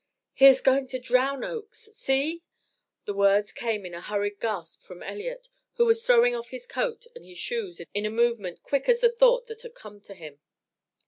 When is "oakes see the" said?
1.43-3.13